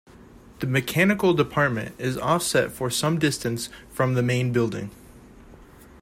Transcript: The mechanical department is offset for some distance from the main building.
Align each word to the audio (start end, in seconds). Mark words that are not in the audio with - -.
The 0.61 0.65
mechanical 0.65 1.35
department 1.35 1.93
is 1.99 2.17
offset 2.17 2.71
for 2.71 2.89
some 2.89 3.19
distance 3.19 3.69
from 3.91 4.15
the 4.15 4.23
main 4.23 4.51
building. 4.51 4.89